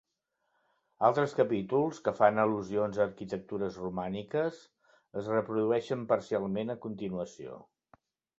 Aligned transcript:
Altres 1.09 1.33
capítols, 1.39 1.99
que 2.07 2.13
fan 2.19 2.41
al·lusions 2.43 2.97
a 3.01 3.03
arquitectures 3.05 3.77
romàniques, 3.83 4.59
es 5.23 5.31
reprodueixen 5.35 6.03
parcialment 6.15 6.77
a 6.77 6.79
continuació. 6.89 7.63